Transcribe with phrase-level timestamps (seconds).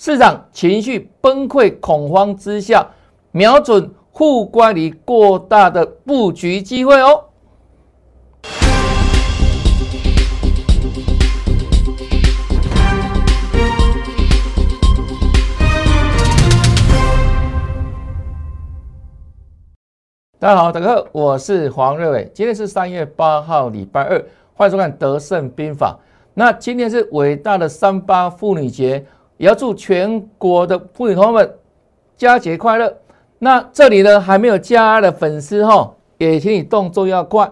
[0.00, 2.86] 市场情绪崩溃恐慌之下，
[3.32, 7.24] 瞄准互关离过大的布局机会哦。
[20.38, 22.30] 大家好，大家好，我是黄瑞伟。
[22.32, 24.24] 今天是三月八号，礼拜二，
[24.54, 25.98] 欢迎收看《德胜兵法》。
[26.34, 29.04] 那今天是伟大的三八妇女节，
[29.38, 31.54] 也要祝全国的妇女同胞们
[32.18, 32.94] 佳节快乐。
[33.38, 37.50] 那这里呢，还没有加的粉丝哈，也请你动作要快，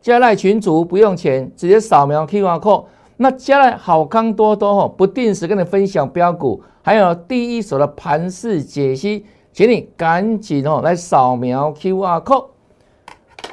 [0.00, 2.86] 加赖群主不用钱，直接扫描 QR code。
[3.18, 9.26] 那加赖好康多多哈，不定时跟你分享标股，还有第一手的盘势解析。
[9.52, 12.46] 请你赶紧哦来扫描 QR code，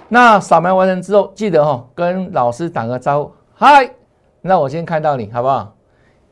[0.08, 3.90] 那扫描完成之后，记得哈跟老师打个招呼，嗨，
[4.42, 5.75] 那我先看到你好不好？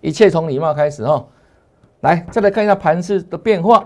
[0.03, 1.25] 一切从礼貌开始哈。
[2.01, 3.83] 来，再来看一下盘势的变化，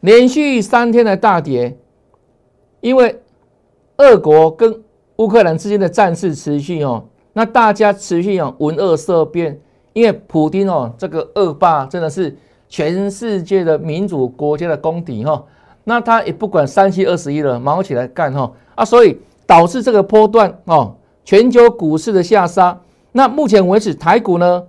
[0.00, 1.78] 连续三天的大跌，
[2.80, 3.22] 因为
[3.98, 4.82] 俄国跟
[5.18, 9.60] 乌克兰之间的战事持续哦，那大家持续哦闻恶色变，
[9.92, 12.36] 因为普京哦这个恶霸真的是。
[12.66, 15.44] 全世界的民主国家的公敌哈，
[15.84, 18.84] 那他也不管三七二十一了，毛起来干哈啊！
[18.84, 22.76] 所以导致这个波段哦，全球股市的下杀。
[23.16, 24.64] 那目前为止，台股呢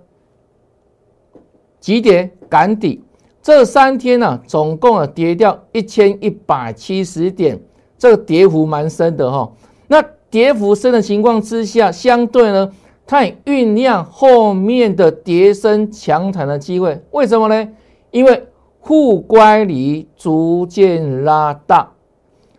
[1.80, 3.02] 急跌赶底，
[3.42, 7.60] 这三天呢总共啊跌掉一千一百七十点，
[7.98, 9.52] 这个跌幅蛮深的哈。
[9.88, 12.70] 那跌幅深的情况之下，相对呢，
[13.04, 17.02] 它也酝酿后面的跌升强弹的机会。
[17.10, 17.68] 为什么呢？
[18.12, 18.46] 因为
[18.78, 21.90] 沪乖离逐渐拉大，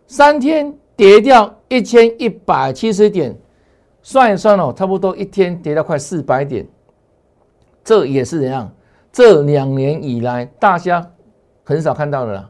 [0.06, 3.38] 三天跌掉一千一百七十点，
[4.08, 6.66] 算一算哦，差不多一天跌到快四百点，
[7.84, 8.72] 这也是怎样？
[9.12, 11.06] 这两年以来大家
[11.66, 12.50] 很少看到的啦。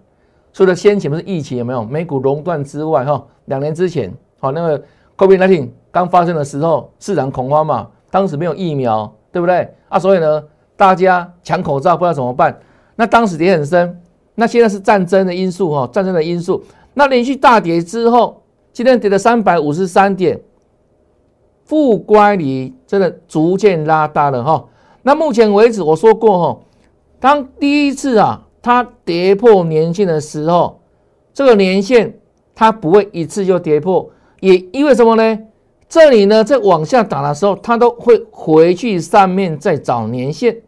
[0.54, 4.84] 除了先前不是疫情有没有美股熔断之外，哈，两年之前，好那个
[5.18, 9.68] COVID-19 刚发生的时候，市场恐慌嘛，当时没有疫苗，对不对？
[9.90, 10.44] 啊，所以呢，
[10.76, 12.56] 大家抢口罩，不知道怎么办。
[12.96, 14.00] 那当时跌很深，
[14.36, 16.64] 那现在是战争的因素哈，战争的因素。
[16.94, 20.40] 那连续大跌之后，今天跌了三百五十三点，
[21.68, 24.66] 负乖离真的逐渐拉大了哈。
[25.04, 26.60] 那目前为止我说过哈，
[27.20, 30.80] 当第一次啊它跌破年线的时候，
[31.34, 32.18] 这个年线
[32.56, 35.40] 它不会一次就跌破，也因为什么呢？
[35.90, 40.62] 这里呢在往下打的时候，它都会回去上面再找年线，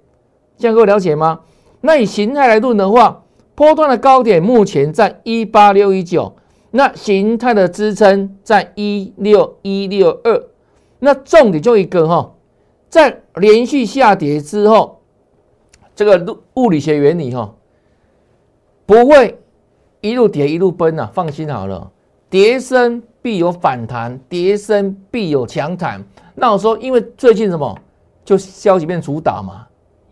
[0.58, 1.40] 这样各位了解吗？
[1.82, 3.24] 那以形态来论的话，
[3.56, 6.34] 波段的高点目前在一八六一九，
[6.72, 10.49] 那形态的支撑在一六一六二。
[11.00, 12.32] 那重点就一个哈，
[12.90, 15.02] 在连续下跌之后，
[15.96, 17.54] 这个物物理学原理哈，
[18.86, 19.40] 不会
[20.02, 21.90] 一路跌一路崩呐，放心好了，
[22.30, 26.04] 跌升必有反弹，跌升必有强弹。
[26.36, 27.78] 那我说，因为最近什么，
[28.24, 29.66] 就消息面主导嘛，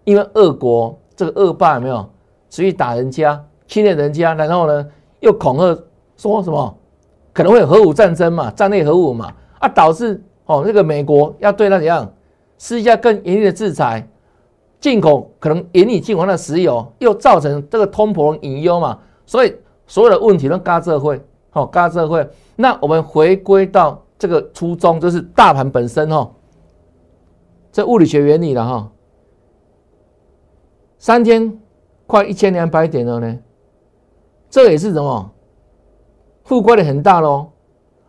[0.04, 0.98] 因为俄国。
[1.18, 2.08] 这个恶霸有没有
[2.48, 4.88] 持续打人家、侵略人家，然后呢
[5.20, 5.76] 又恐吓
[6.16, 6.78] 说什么
[7.34, 12.12] 可能会有核武战争嘛、战略核武嘛啊，导致哦那个美国要对他怎样
[12.58, 14.10] 施加更严厉的制裁，
[14.80, 19.56] 进口可能严厉进口的石油，又造成这个通膨隐忧嘛，所以
[19.86, 21.22] 所有的问题都嘎这会，
[21.52, 22.28] 好嘎这会。
[22.56, 26.32] 那我们回归到这个初衷，就是大盘本身哈，
[27.72, 28.92] 这物理学原理了哈。
[30.98, 31.60] 三天
[32.08, 33.38] 快一千两百点了呢，
[34.50, 35.32] 这也是什么？
[36.44, 37.50] 负亏的很大喽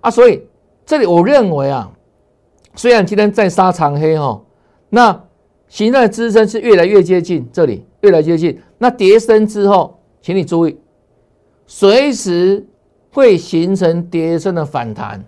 [0.00, 0.08] 啊！
[0.08, 0.46] 所以
[0.86, 1.92] 这里我认为啊，
[2.78, 4.40] 虽然今天在杀长黑哈，
[4.90, 5.24] 那
[5.66, 8.62] 形态支撑是越来越接近这里，越来越接近。
[8.78, 10.78] 那跌升之后，请你注意，
[11.66, 12.64] 随时
[13.10, 15.24] 会形成跌升的反弹。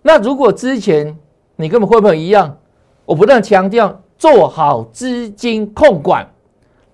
[0.00, 1.14] 那如果之前
[1.56, 2.56] 你跟我们会不会一样？
[3.04, 6.26] 我不断强调做好资金控管。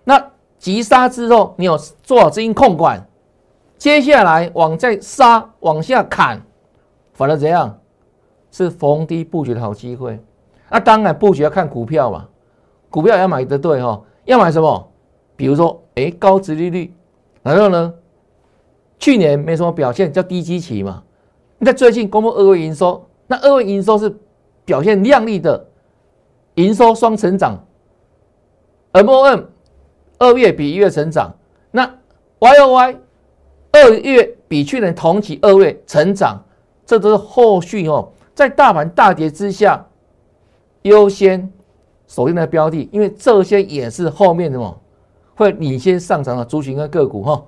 [0.03, 3.07] 那急杀之后，你有做好资金控管，
[3.79, 6.43] 接下来往再杀往下砍，
[7.13, 7.79] 反而怎样？
[8.57, 10.19] 是逢低布局的好机会。
[10.71, 12.27] 那当然布局要看股票嘛，
[12.89, 14.93] 股票要买的对哈，要买什么？
[15.37, 16.95] 比如说，哎，高值利率，
[17.43, 17.93] 然后呢，
[18.99, 21.03] 去年没什么表现，叫低基期嘛。
[21.59, 24.17] 那最近公布二位营收，那二位营收是
[24.65, 25.67] 表现亮丽的，
[26.55, 27.63] 营收双成长
[28.93, 29.41] ，M O M。
[30.19, 31.37] 二月比一月成长，
[31.71, 31.85] 那
[32.39, 32.97] Y O Y
[33.73, 36.43] 二月比去年同期二月成长，
[36.87, 39.87] 这都是后续哦，在大盘大跌之下，
[40.83, 41.51] 优先
[42.07, 44.79] 锁定的标的，因为这些也是后面什么
[45.35, 47.43] 会领先上涨的族群跟个股哈。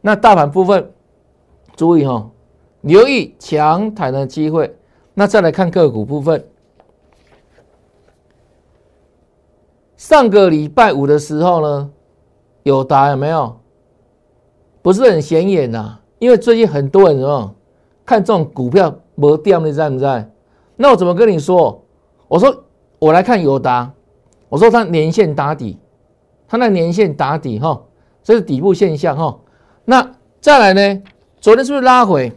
[0.00, 0.90] 那大盘部分
[1.76, 2.28] 注意哈，
[2.80, 4.76] 留意强弹的机会。
[5.14, 6.44] 那再来看个股部分，
[9.96, 11.90] 上个礼拜五的时候呢，
[12.64, 13.56] 有答有没有？
[14.82, 17.54] 不是很显眼呐，因为最近很多人什么
[18.04, 20.30] 看这种股票没掉，你在不在？
[20.76, 21.84] 那我怎么跟你说？
[22.26, 22.64] 我说
[22.98, 23.92] 我来看友达，
[24.48, 25.78] 我说它年线打底，
[26.48, 27.82] 它那年线打底哈，
[28.22, 29.38] 这是底部现象哈。
[29.84, 31.02] 那再来呢？
[31.40, 32.32] 昨天是不是拉回？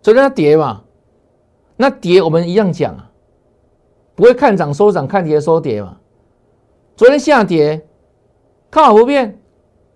[0.00, 0.82] 昨天它跌嘛？
[1.76, 3.10] 那跌我们一样讲啊，
[4.14, 5.98] 不会看涨收涨，看跌收跌嘛。
[6.96, 7.86] 昨天下跌，
[8.70, 9.38] 看好不变，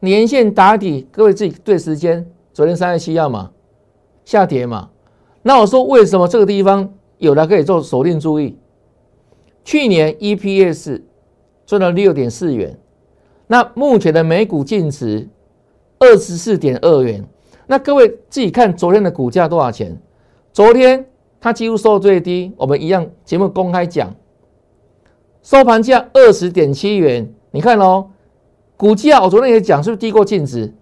[0.01, 2.31] 年线打底，各位自己对时间。
[2.53, 3.51] 昨天三月七号嘛，
[4.25, 4.91] 下跌嘛。
[5.47, 8.59] 那我说为什么这个地方有的可以做锁定注意？
[9.65, 11.03] 去年 EPS
[11.65, 12.77] 赚了六点四元，
[13.47, 15.29] 那目前的每股净值
[16.01, 17.25] 二十四点二元。
[17.69, 19.97] 那各位自己看昨天的股价多少钱？
[20.53, 21.07] 昨天。
[21.39, 24.13] 它几乎收最低，我们一样节目公开讲，
[25.43, 27.33] 收盘价二十点七元。
[27.53, 28.11] 你看哦，
[28.77, 30.75] 股价我昨天也讲，是不是低过净值？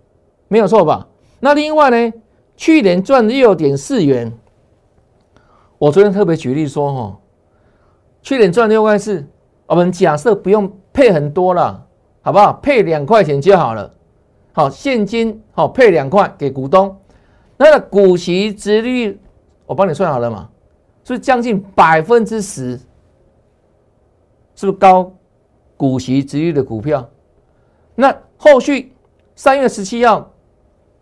[0.49, 1.09] 没有错吧？
[1.41, 2.13] 那另外呢，
[2.57, 4.33] 去年赚六点四元，
[5.79, 7.21] 我昨天特别举例说，哈，
[8.23, 9.27] 去年赚六块四，
[9.67, 11.87] 我们假设不用配很多了，
[12.23, 12.53] 好不好？
[12.63, 13.93] 配两块钱就好了。
[14.53, 16.97] 好，现金好配两块给股东，
[17.57, 19.21] 那股息值率。
[19.67, 20.49] 我帮你算好了嘛，
[21.05, 22.79] 是将近百分之十，
[24.55, 25.11] 是不是高
[25.77, 27.09] 股息值率的股票？
[27.95, 28.93] 那后续
[29.35, 30.31] 三月十七号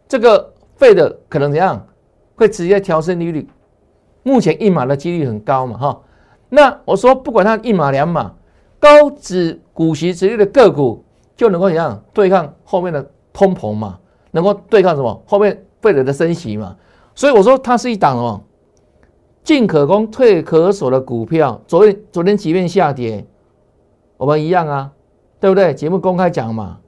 [0.07, 1.87] 这个费的可能怎样？
[2.37, 3.49] 会直接调升利率？
[4.23, 6.01] 目前一码的几率很高嘛，哈。
[6.49, 8.35] 那我说不管它一码两码，
[8.79, 11.05] 高值股息之类的个股
[11.37, 13.99] 就能够怎样对抗后面的通膨嘛？
[14.31, 15.23] 能够对抗什么？
[15.27, 16.77] 后面费的的升息嘛？
[17.15, 18.43] 所以我说它是一档哦。
[19.45, 23.27] 进可攻退可守的股票，昨天昨天即便下跌，
[24.17, 24.93] 我们一样啊，
[25.41, 25.75] 对不对？
[25.75, 26.79] 节目公开讲嘛，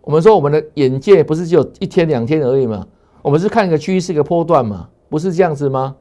[0.00, 2.84] 我们说我们的眼界不是只有一天两天而已嘛，
[3.22, 5.94] 我们是看一个趋势一个波段嘛，不是这样子吗？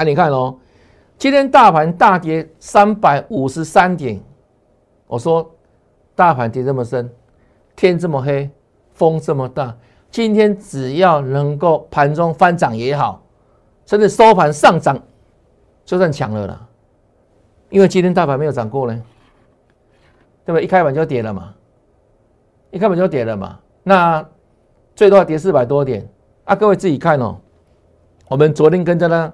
[0.00, 0.56] 啊，你看哦，
[1.18, 4.18] 今天大盘大跌三百五十三点，
[5.06, 5.54] 我说
[6.14, 7.12] 大盘跌这么深，
[7.76, 8.48] 天这么黑，
[8.94, 9.76] 风这么大，
[10.10, 13.22] 今天只要能够盘中翻涨也好。
[13.84, 14.98] 甚至收盘上涨，
[15.84, 16.66] 就算强了啦，
[17.68, 19.02] 因为今天大盘没有涨过呢，
[20.46, 20.64] 对不对？
[20.64, 21.52] 一开盘就跌了嘛，
[22.70, 24.26] 一开盘就跌了嘛，那
[24.94, 26.08] 最多要跌四百多点
[26.44, 26.56] 啊！
[26.56, 27.36] 各位自己看哦，
[28.28, 29.32] 我们昨天跟着呢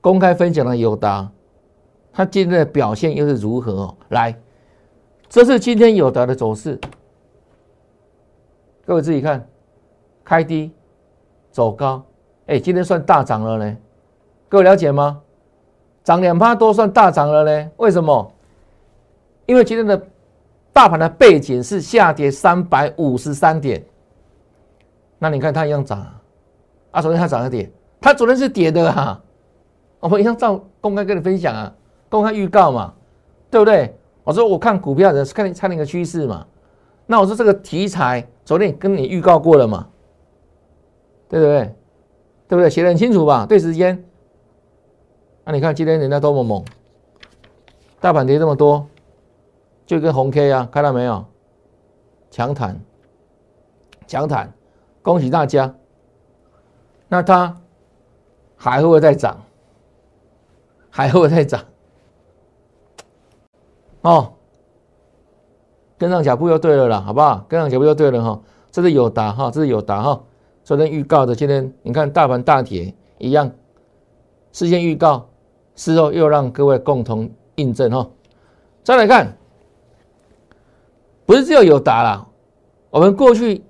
[0.00, 1.28] 公开分享的友达，
[2.12, 3.94] 它今天的表现又是如何？
[4.10, 4.36] 来，
[5.28, 6.78] 这是今天友达的走势，
[8.86, 9.46] 各位自己看，
[10.24, 10.72] 开低
[11.50, 12.02] 走高，
[12.46, 13.76] 哎，今天算大涨了呢。
[14.48, 15.20] 各位了解吗？
[16.04, 17.70] 涨两趴多算大涨了呢？
[17.76, 18.32] 为什么？
[19.46, 20.00] 因为今天的
[20.72, 23.84] 大盘的背景是下跌三百五十三点。
[25.18, 26.00] 那你看它一样涨
[26.92, 27.02] 啊？
[27.02, 29.20] 昨天它涨了点，它昨天是跌的哈。
[30.00, 31.74] 我们一样照公开跟你分享啊，
[32.08, 32.94] 公开预告嘛，
[33.50, 33.96] 对不对？
[34.24, 36.46] 我说我看股票的是看看那个趋势嘛。
[37.06, 39.88] 那我说这个题材昨天跟你预告过了嘛，
[41.28, 41.74] 对不对？
[42.46, 42.70] 对不对？
[42.70, 43.46] 写的很清楚吧？
[43.46, 44.04] 对时间。
[45.44, 46.62] 那你看今天人家多么猛，
[48.00, 48.86] 大盘跌这么多，
[49.86, 51.24] 就跟红 K 啊，看到没有？
[52.30, 52.78] 强弹，
[54.06, 54.52] 强弹，
[55.00, 55.74] 恭喜大家。
[57.08, 57.56] 那它
[58.54, 59.42] 还会不会再涨？
[60.98, 61.64] 还会再涨？
[64.00, 64.32] 哦，
[65.96, 67.46] 跟上脚步就对了啦，好不好？
[67.48, 68.40] 跟上脚步就对了哈。
[68.72, 70.20] 这是有答哈，这是有答哈。
[70.64, 73.52] 昨天预告的，今天你看大盘大跌一样，
[74.50, 75.28] 事先预告。
[75.76, 78.10] 事后又让各位共同印证哈，
[78.82, 79.36] 再来看，
[81.24, 82.26] 不是只有有答啦，
[82.90, 83.62] 我们过去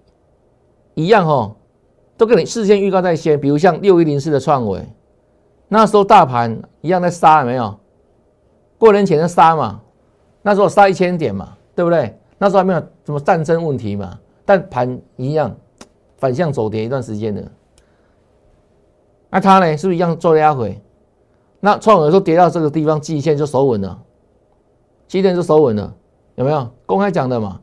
[0.95, 1.55] 一样哈，
[2.17, 4.89] 都跟你事先预告在先，比如像六一零四的创维，
[5.69, 7.79] 那时候大盘一样在杀，没有？
[8.79, 9.81] 过年前在杀嘛，
[10.43, 12.19] 那时候杀一千点嘛，对不对？
[12.39, 15.55] 那时候还没有什么战争问题嘛，但盘一样
[16.17, 17.43] 反向走跌一段时间的，
[19.29, 20.81] 那它呢，是不是一样做压回？
[21.61, 24.01] 那创有时候跌到这个地方，季线就守稳了，
[25.09, 25.93] 季线就守稳了，
[26.37, 27.61] 有没有公开讲的嘛？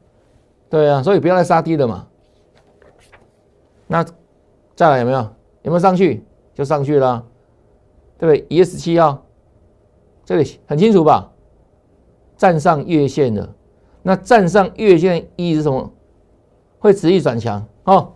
[0.70, 2.06] 对啊，所以不要再杀低了嘛。
[3.88, 4.06] 那
[4.76, 5.20] 再来有没有？
[5.62, 6.24] 有没有上去？
[6.54, 7.24] 就上去了，
[8.18, 8.46] 对不对？
[8.50, 9.26] 一月十七号，
[10.24, 11.32] 这里很清楚吧？
[12.38, 13.56] 站上月线了。
[14.04, 15.92] 那站上月线意义是什么？
[16.80, 18.14] 会持续转强哦。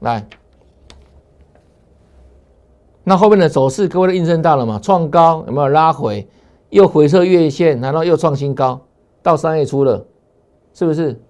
[0.00, 0.26] 来，
[3.04, 4.78] 那后面的走势各位都印证到了嘛？
[4.78, 6.28] 创高有没有拉回？
[6.70, 8.80] 又回撤月线，然后又创新高，
[9.22, 10.06] 到三月初了，
[10.72, 11.20] 是不是？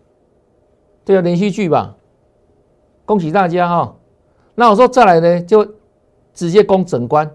[1.04, 1.96] 这个连续剧吧。
[3.04, 3.96] 恭喜大家哈。
[4.54, 5.66] 那我说再来呢，就
[6.32, 7.28] 直接攻整关。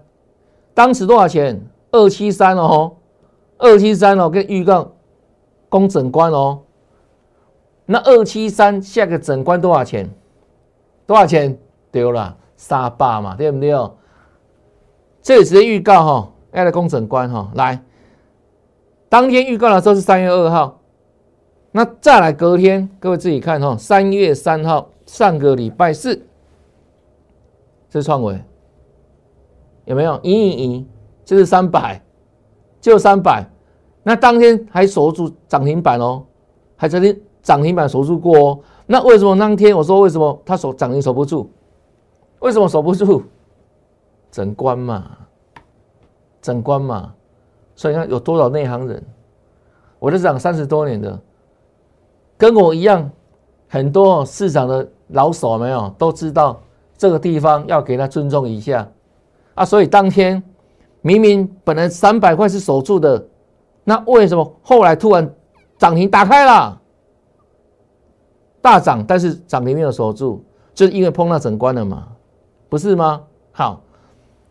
[0.78, 1.60] 当时多少钱？
[1.90, 2.98] 二七三哦，
[3.56, 4.92] 二七三哦，跟预告
[5.68, 6.60] 攻整关哦。
[7.84, 10.08] 那二七三下个整关多少钱？
[11.04, 11.58] 多少钱？
[11.90, 13.72] 丢了三百嘛，对不对？
[15.20, 17.50] 这里直接预告哈，要来攻整关哈。
[17.56, 17.82] 来，
[19.08, 20.78] 当天预告的时候是三月二号，
[21.72, 26.24] 那再来隔天，各位自己看哈，三月三号，上个礼拜四，
[27.90, 28.40] 这是创维，
[29.88, 30.20] 有没有？
[30.22, 30.86] 一一一，
[31.24, 32.00] 这是三百，
[32.80, 33.44] 就三百。
[34.02, 36.24] 那当天还守住涨停板哦，
[36.76, 37.20] 还曾经。
[37.40, 41.48] 涨停板守住过哦，那为什么当天我说为什么它守涨停守不住？
[42.40, 43.22] 为什么守不住？
[44.30, 45.16] 整关嘛，
[46.42, 47.14] 整关嘛，
[47.74, 49.02] 所以你看有多少内行人，
[49.98, 51.18] 我这涨三十多年的，
[52.36, 53.10] 跟我一样，
[53.66, 56.60] 很多市场的老手没有都知道
[56.98, 58.86] 这个地方要给他尊重一下
[59.58, 60.42] 啊，所以当天
[61.00, 63.26] 明明本来三百块是守住的，
[63.82, 65.28] 那为什么后来突然
[65.76, 66.80] 涨停打开了？
[68.60, 72.08] 大涨，但是涨停没有守住，就是因为碰到整关了嘛，
[72.68, 73.22] 不是吗？
[73.52, 73.82] 好，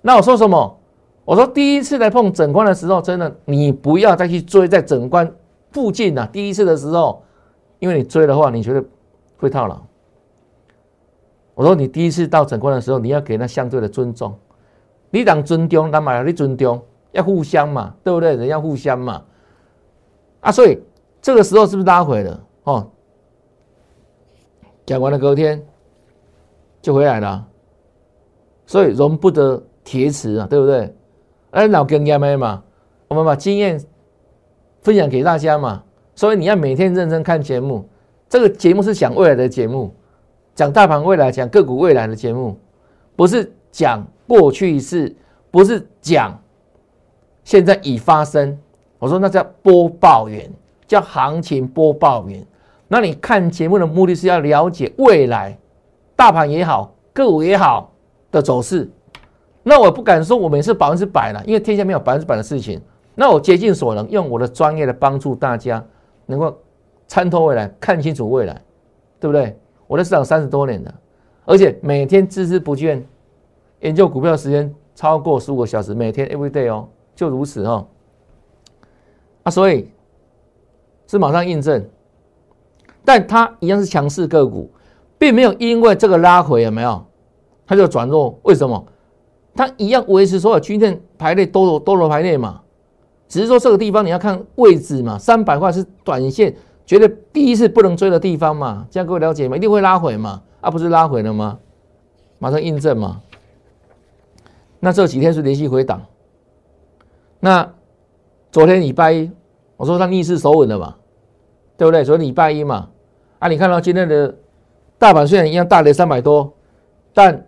[0.02, 0.80] 那我说什么？
[1.24, 5.30] 我说第一次来碰整关的时候，真的你不要再去追在整关
[5.72, 6.26] 附近啊。
[6.26, 7.24] 第一次的时候，
[7.80, 8.84] 因为你追的话，你觉得
[9.38, 9.82] 会套牢。
[11.54, 14.34] 我说你第一次到整关的时候，你要给他相对的尊重，
[15.10, 18.36] 你当尊重，那嘛要你尊重，要互相嘛，对不对？
[18.36, 19.24] 人要互相嘛。
[20.42, 20.80] 啊，所以
[21.22, 22.44] 这个时候是不是拉回了？
[22.64, 22.90] 哦。
[24.86, 25.62] 讲完了，隔天
[26.82, 27.46] 就回来了，
[28.66, 30.96] 所以容不得铁齿啊，对不对？
[31.52, 32.64] 哎，老经验没嘛？
[33.10, 33.82] 我们把经验
[34.82, 35.84] 分享给大家嘛。
[36.16, 37.88] 所以你要每天认真看节目，
[38.30, 39.94] 这个节目是讲未来的节目，
[40.56, 42.58] 讲大盘未来、讲个股未来的节目，
[43.16, 45.16] 不是讲过去是，
[45.50, 46.38] 不是讲
[47.44, 48.58] 现在已发生。
[49.00, 50.52] 我说那叫播报员，
[50.88, 52.46] 叫行情播报员。
[52.88, 55.58] 那你看节目的目的是要了解未来
[56.16, 57.92] 大盘也好，个股也好
[58.32, 58.90] 的走势。
[59.64, 62.82] 那我不敢说我们是百分之百了，因为天下没有百分之百的事情。
[63.14, 65.84] 那我竭尽所能，用我的专业来帮助大家，
[66.26, 66.56] 能够
[67.08, 68.62] 参透未来，看清楚未来，
[69.20, 69.58] 对不对？
[69.88, 70.94] 我在市场三十多年了，
[71.46, 73.02] 而且每天孜孜不倦
[73.82, 77.88] 研究股票时间超过十五个小时，每天 every day 哦，就如此哦。
[79.44, 79.90] 啊，所以
[81.08, 81.88] 是马上印证。
[83.06, 84.70] 但它一样是强势个股，
[85.18, 87.06] 并没有因为这个拉回有没有，
[87.66, 88.38] 它就转弱。
[88.44, 88.86] 为什么？
[89.56, 92.62] 它一样维持所有均线排列多头多头排列嘛，
[93.28, 95.18] 只是说这个地方你要看位置嘛。
[95.18, 96.56] 三百块是短线
[96.86, 99.56] 觉得第一次不能追的地方嘛，这样各位了解吗？
[99.56, 101.58] 一定会拉回嘛，啊不是拉回了吗？
[102.40, 103.22] 马上印证嘛。
[104.80, 106.06] 那这几天是连续回档，
[107.40, 107.74] 那
[108.52, 109.32] 昨天礼拜一
[109.76, 110.96] 我说它逆势守稳了嘛，
[111.76, 112.04] 对不对？
[112.04, 112.90] 昨天礼拜一嘛。
[113.40, 114.36] 啊，你看到今天的
[114.98, 116.52] 大盘虽然一样大跌三百多，
[117.14, 117.48] 但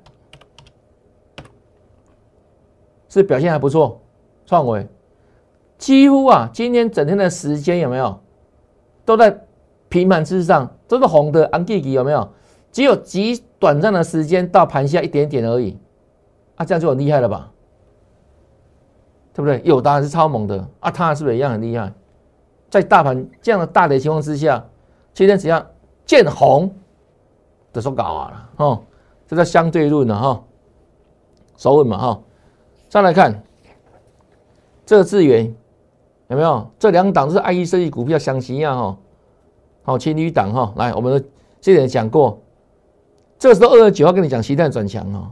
[3.08, 4.00] 是表现还不错，
[4.46, 4.88] 创维
[5.78, 8.20] 几乎啊，今天整天的时间有没有
[9.04, 9.46] 都在
[9.88, 12.30] 平盘之上，都是红的，安吉吉有没有？
[12.72, 15.76] 只有极短暂的时间到盘下一点点而已，
[16.60, 17.50] 啊，这样就很厉害了吧？
[19.34, 19.62] 对不对？
[19.64, 21.92] 有当然是超猛的啊，它是不是一样很厉害？
[22.70, 24.64] 在大盘这样的大跌情况之下，
[25.14, 25.66] 今天只要
[26.06, 26.70] 见红
[27.72, 28.84] 的说搞啊了哦，
[29.26, 30.44] 这叫相对论了哈，
[31.56, 32.22] 手稳嘛哈。
[32.90, 33.42] 再来看
[34.86, 35.46] 这个资源
[36.28, 36.70] 有没有？
[36.78, 38.98] 这两档是 I E 设计股票相齐啊哈，
[39.84, 40.74] 好情侣档哈。
[40.76, 41.24] 来，我们
[41.62, 42.42] 之前讲过，
[43.38, 45.32] 这个时候二月九号跟你讲期待转强哦，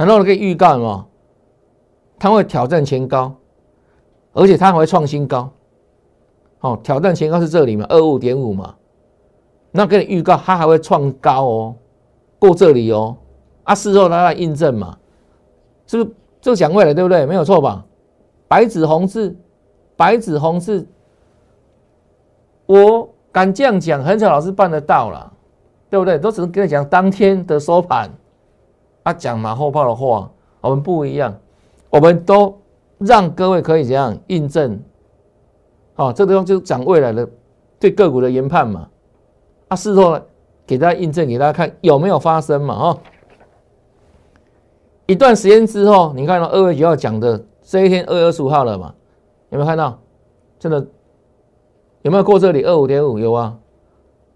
[0.00, 1.06] 难道可以预告吗？
[2.18, 3.34] 它会挑战前高，
[4.32, 5.50] 而且它还会创新高。
[6.58, 8.76] 好，挑战前高是这里嘛，二五点五嘛。
[9.72, 11.74] 那给你预告，它还会创高哦，
[12.38, 13.14] 过这里哦，
[13.64, 14.96] 啊，事后拿来印证嘛，
[15.86, 17.26] 是不是就讲未来对不对？
[17.26, 17.84] 没有错吧？
[18.48, 19.36] 白纸红字，
[19.96, 20.88] 白纸红字，
[22.64, 25.30] 我敢这样讲，很少老师办得到了，
[25.90, 26.18] 对不对？
[26.18, 28.10] 都只能跟你讲当天的收盘，
[29.02, 30.30] 啊，讲马后炮的话，
[30.60, 31.34] 我们不一样，
[31.88, 32.58] 我们都
[32.98, 34.80] 让各位可以怎样印证，
[35.96, 37.28] 哦，这个地方就是讲未来的
[37.78, 38.88] 对个股的研判嘛。
[39.68, 40.20] 啊，事后
[40.66, 42.74] 给大家印证，给大家看有没有发生嘛？
[42.74, 42.98] 哦，
[45.06, 48.94] 一段时间之后，你看到二月九号讲的这一天，二月二十五号了嘛？
[49.50, 49.98] 有没有看到？
[50.58, 50.86] 真的
[52.02, 52.64] 有没有过这里？
[52.64, 53.56] 二五点五有啊，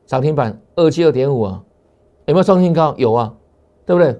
[0.06, 1.62] 涨停板二七二点五啊，
[2.24, 2.94] 有没有创新高？
[2.96, 3.34] 有啊，
[3.84, 4.18] 对不对？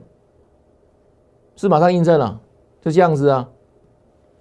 [1.57, 2.41] 是马上印证了，
[2.81, 3.49] 就这样子啊！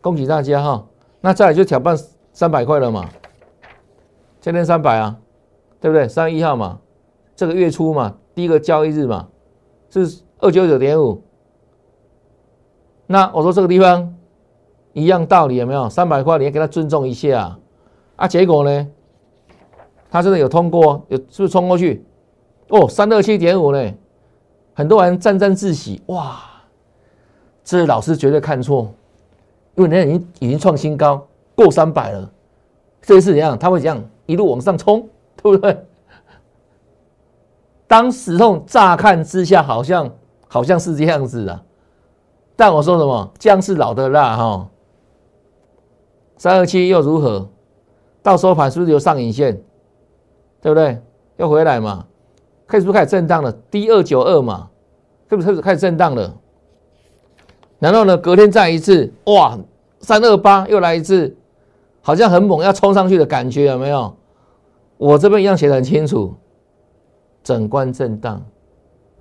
[0.01, 0.85] 恭喜大家哈！
[1.21, 1.97] 那再来就挑战
[2.33, 3.09] 三百块了嘛？
[4.41, 5.17] 今天三百啊，
[5.79, 6.07] 对不对？
[6.07, 6.79] 三月一号嘛，
[7.35, 9.29] 这个月初嘛，第一个交易日嘛，
[9.89, 11.21] 是二九九点五。
[13.07, 14.13] 那我说这个地方
[14.93, 15.87] 一样道理有没有？
[15.89, 17.57] 三百块你要给他尊重一下
[18.15, 18.27] 啊！
[18.27, 18.87] 结果呢，
[20.09, 22.05] 他真的有通过，有是不是冲过去？
[22.69, 23.93] 哦，三二七点五呢，
[24.73, 26.49] 很多人沾沾自喜哇！
[27.63, 28.93] 这老师绝对看错，
[29.75, 32.29] 因为人家已经已经创新高过三百了，
[33.01, 33.57] 这一次怎样？
[33.57, 35.85] 他会怎样一路往上冲，对不对？
[37.87, 40.11] 当时痛乍看之下好像
[40.47, 41.61] 好像是这样子的，
[42.55, 43.31] 但我说什么？
[43.39, 44.69] 姜是老的辣哈。
[46.37, 47.47] 三二七又如何？
[48.21, 49.61] 到收盘是不是有上影线？
[50.61, 51.01] 对不对？
[51.37, 52.05] 要回来嘛？
[52.67, 54.69] 开始不开始震荡了？D 二九二嘛，
[55.29, 56.35] 是不是开始开始震荡了？
[57.83, 58.15] 然后呢？
[58.15, 59.59] 隔天再一次，哇，
[59.99, 61.35] 三二八又来一次，
[61.99, 64.15] 好像很猛，要冲上去的感觉，有没有？
[64.95, 66.33] 我这边一样写的很清楚，
[67.43, 68.41] 整关震荡，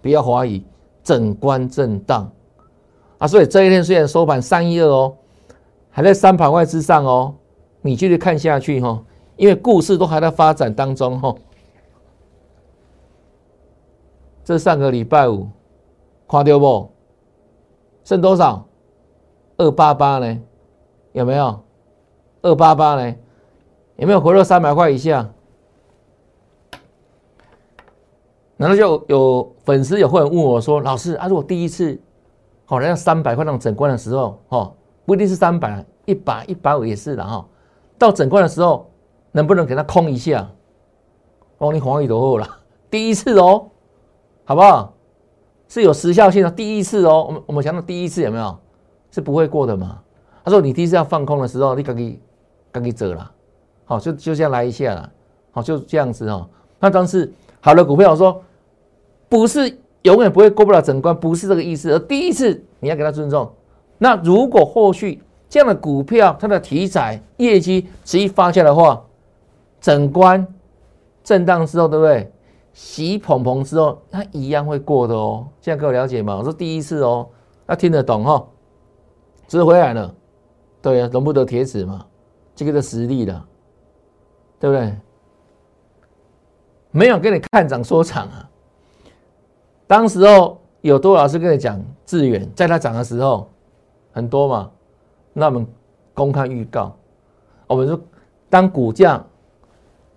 [0.00, 0.64] 不要怀疑，
[1.02, 2.30] 整关震荡
[3.18, 3.26] 啊！
[3.26, 5.12] 所以这一天虽然收盘三一二哦，
[5.90, 7.34] 还在三百块之上哦，
[7.80, 9.02] 你继续看下去哈，
[9.36, 11.34] 因为故事都还在发展当中哈。
[14.44, 15.48] 这上个礼拜五，
[16.28, 16.91] 看到不？
[18.04, 18.66] 剩多少？
[19.58, 20.40] 二八八呢？
[21.12, 21.62] 有没有？
[22.42, 23.14] 二八八呢？
[23.96, 25.28] 有没有回落三百块以下？
[28.56, 32.00] 难道就有粉丝有会问我说：“老师啊，如果第一次，
[32.64, 37.46] 好像三百块那种整关的时候，哦，不一定是三百，一百、一百五也是的哈。
[37.98, 38.90] 到整关的时候，
[39.32, 40.48] 能不能给它空一下？
[41.58, 42.48] 哦，你黄宇都好了，
[42.90, 43.68] 第一次哦，
[44.44, 44.94] 好不好？”
[45.72, 48.54] 是有时效性的，第一次哦，我们我们想到第一次有没有
[49.10, 49.98] 是不会过的嘛？
[50.44, 52.20] 他说你第一次要放空的时候，你赶紧
[52.70, 53.32] 赶紧走了，
[53.86, 55.10] 好就就这样来一下了，
[55.50, 56.46] 好就这样子哦。
[56.78, 57.32] 那当时
[57.62, 58.42] 好的股票，我说
[59.30, 63.50] 不是永远不会过不了整关，不是这个意思，而第一次你要给他尊重。
[63.96, 69.02] 那如果后续这样的股票它的题材业绩持续发酵的话，
[69.80, 70.46] 整关
[71.24, 72.30] 震荡之后，对不对？
[72.72, 75.46] 洗捧捧之后，它一样会过的哦。
[75.60, 76.36] 现在各位了解吗？
[76.36, 77.28] 我说第一次哦，
[77.66, 78.46] 要听得懂哈。
[79.46, 80.14] 值回来了，
[80.80, 82.06] 对啊，容不得铁齿嘛，
[82.54, 83.44] 这个的实力的，
[84.58, 84.96] 对不对？
[86.90, 88.48] 没有跟你看涨说涨啊。
[89.86, 93.50] 当时候有多老师跟你讲志远，在它涨的时候
[94.12, 94.70] 很多嘛，
[95.34, 95.66] 那我们
[96.14, 96.96] 公开预告，
[97.66, 98.00] 我们说
[98.48, 99.22] 当股价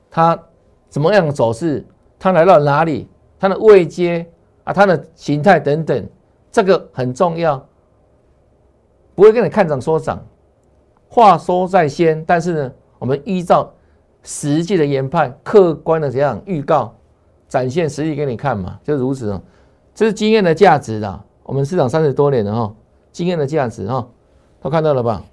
[0.10, 0.41] 它
[0.88, 1.86] 怎么样走势？
[2.17, 3.08] 它来到哪里？
[3.39, 4.25] 它的位阶
[4.63, 6.08] 啊，它的形态等等，
[6.51, 7.63] 这个很重要。
[9.13, 10.25] 不会跟你看涨说涨，
[11.08, 13.71] 话说在先，但是呢，我们依照
[14.23, 16.93] 实际的研判，客观的这样预告，
[17.47, 19.41] 展现实力给你看嘛，就如此哦。
[19.93, 22.75] 这是经验的价值的，我们市场三十多年了哈，
[23.12, 24.06] 经验的价值哈，
[24.62, 25.23] 都看到了吧？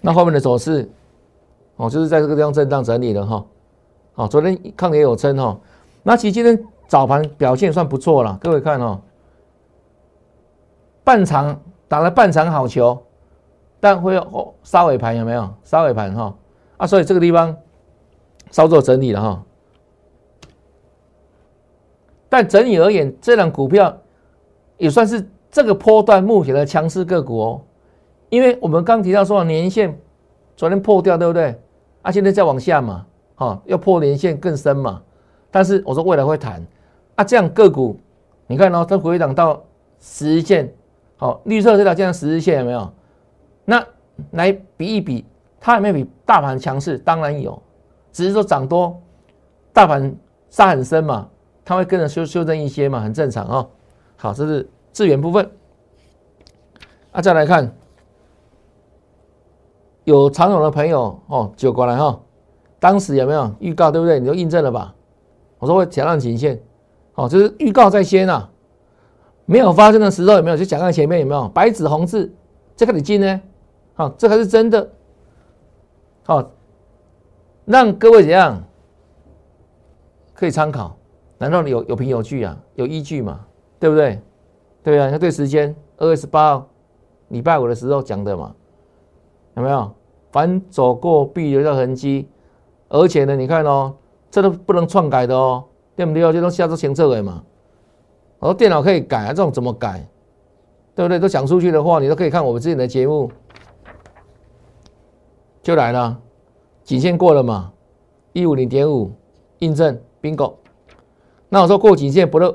[0.00, 0.90] 那后面的走势，
[1.76, 3.44] 哦，就是在这个地方震荡整理了哈。
[4.14, 5.58] 好，昨天抗跌有撑哈，
[6.02, 8.38] 那其实今天早盘表现算不错了。
[8.42, 9.00] 各位看哦，
[11.02, 13.02] 半场打了半场好球，
[13.80, 15.48] 但会有杀尾盘有没有？
[15.64, 16.34] 杀尾盘哈
[16.76, 17.56] 啊，所以这个地方
[18.50, 19.42] 稍作整理了哈。
[22.28, 23.96] 但整体而言，这档股票
[24.76, 27.62] 也算是这个波段目前的强势个股哦，
[28.28, 29.98] 因为我们刚提到说年线
[30.54, 31.58] 昨天破掉，对不对？
[32.02, 33.06] 啊，现在再往下嘛。
[33.42, 35.02] 哦，要破连线更深嘛？
[35.50, 36.64] 但是我说未来会谈
[37.16, 37.98] 啊，这样个股，
[38.46, 39.62] 你看哦，它回档到
[39.98, 40.72] 十日线，
[41.16, 42.92] 好，绿色这条这样十日线有没有？
[43.64, 43.84] 那
[44.30, 45.24] 来比一比，
[45.60, 46.96] 它有没有比大盘强势？
[46.98, 47.60] 当然有，
[48.12, 49.00] 只是说涨多，
[49.72, 50.14] 大盘
[50.48, 51.28] 杀很深嘛，
[51.64, 53.68] 它会跟着修修正一些嘛，很正常哦。
[54.16, 55.50] 好，这是资源部分。
[57.12, 57.70] 啊，再来看，
[60.04, 62.18] 有长友的朋友哦，就过来哈。
[62.82, 64.18] 当时有没有预告，对不对？
[64.18, 64.92] 你就印证了吧？
[65.60, 66.60] 我说会挑战颈线，
[67.14, 68.50] 哦，就是预告在先啊。
[69.46, 70.56] 没有发生的时候有没有？
[70.56, 71.48] 就讲在前面有没有？
[71.50, 72.34] 白纸红字，
[72.74, 73.40] 这个你进呢？
[73.94, 74.90] 好，这才是真的。
[76.24, 76.50] 好，
[77.66, 78.60] 让各位怎样
[80.34, 80.96] 可以参考？
[81.38, 82.58] 难道你有有凭有据啊？
[82.74, 83.46] 有依据嘛？
[83.78, 84.20] 对不对？
[84.82, 86.68] 对啊，你看对时间二月十八号
[87.28, 88.52] 礼拜五的时候讲的嘛，
[89.54, 89.88] 有没有？
[90.32, 92.26] 凡走过必留下痕迹，
[92.92, 93.94] 而且呢，你看哦，
[94.30, 95.64] 这都不能篡改的哦，
[95.96, 96.30] 对不对？
[96.30, 97.42] 这都下周前测的嘛。
[98.38, 100.06] 我说电脑可以改啊，这种怎么改？
[100.94, 101.18] 对不对？
[101.18, 103.32] 都讲出去的话，你都可以看我们之前的节目，
[105.62, 106.20] 就来了，
[106.84, 107.72] 颈线过了嘛，
[108.34, 109.10] 一五零点五
[109.60, 110.56] 印证 bingo。
[111.48, 112.54] 那我说过颈线不是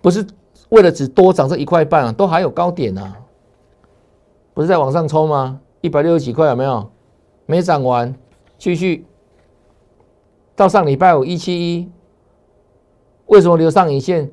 [0.00, 0.24] 不是
[0.68, 3.16] 为了只多涨这一块半啊，都还有高点啊，
[4.52, 5.58] 不是在往上冲吗？
[5.80, 6.88] 一百六十几块有没有？
[7.46, 8.14] 没涨完，
[8.56, 9.04] 继续
[10.56, 11.90] 到上礼拜五一七一，
[13.26, 14.30] 为什么留上影线？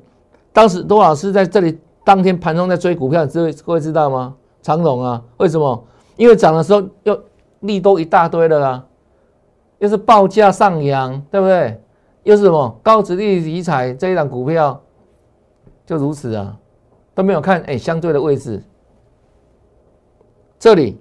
[0.52, 1.78] 当时多老师在这里。
[2.04, 4.34] 当天盘中在追股票，各位各位知道吗？
[4.60, 5.84] 长龙啊，为什么？
[6.16, 7.16] 因为涨的时候又
[7.60, 8.86] 利多一大堆了啊，
[9.78, 11.80] 又是报价上扬，对不对？
[12.24, 14.82] 又是什么高值利率题材这一档股票，
[15.86, 16.58] 就如此啊，
[17.14, 18.60] 都没有看哎相对的位置，
[20.58, 21.00] 这里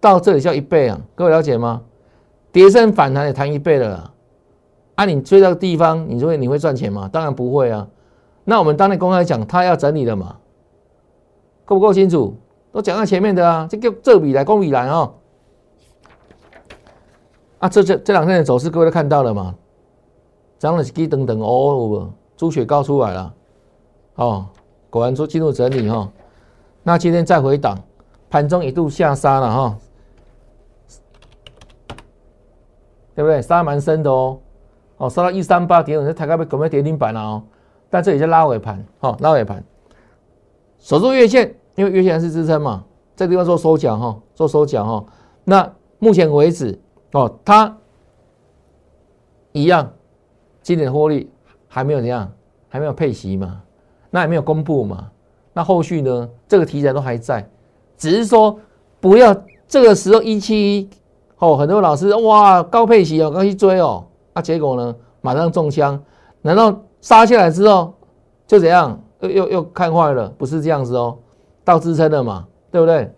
[0.00, 1.82] 到这里叫一倍啊，各位了解吗？
[2.50, 4.14] 跌升反弹也弹一倍了啊，
[4.98, 7.08] 啊你追到地方，你说你会赚钱吗？
[7.12, 7.86] 当然不会啊。
[8.42, 10.34] 那我们当年公开讲，他要整理了嘛？
[11.64, 12.34] 够不够清楚？
[12.72, 15.14] 都讲在前面的啊，这个这笔来公笔来哦。
[17.60, 19.54] 啊，这这这两天的走势，各位都看到了嘛？
[20.58, 23.34] 涨了几等等哦，猪血高出来了，
[24.16, 24.46] 哦，
[24.90, 26.10] 果然说进入整理哈。
[26.82, 27.78] 那今天再回档，
[28.28, 29.78] 盘中一度下杀了哈，
[33.14, 33.40] 对不对？
[33.40, 34.40] 杀蛮深的哦，
[34.98, 37.42] 哦，杀到一三八点五，这抬高被准备跌停板了哦。
[37.88, 39.64] 但这里是拉尾盘，好，拉尾盘，
[40.78, 42.84] 守住月线，因为月线是支撑嘛，
[43.16, 45.04] 这地方做收脚哈，做收脚哈。
[45.44, 46.78] 那目前为止，
[47.12, 47.74] 哦，它
[49.52, 49.90] 一样，
[50.60, 51.30] 今年的获利
[51.66, 52.30] 还没有怎样，
[52.68, 53.62] 还没有配息嘛，
[54.10, 55.10] 那也没有公布嘛。
[55.54, 57.48] 那后续呢，这个题材都还在，
[57.96, 58.58] 只是说
[59.00, 59.34] 不要
[59.66, 60.90] 这个时候一七一，
[61.38, 66.00] 哦，很多老师哇高配息哦，刚去追哦，那结果呢，马上中枪，
[66.42, 66.80] 难道？
[67.00, 67.94] 杀下来之后
[68.44, 69.00] 就怎样？
[69.20, 71.16] 又又又看坏了，不是这样子哦，
[71.62, 73.08] 到支撑了嘛，对不对？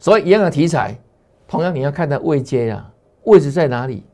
[0.00, 1.00] 所以一样的题材，
[1.46, 4.04] 同样你要看它位阶啊，位置在哪里？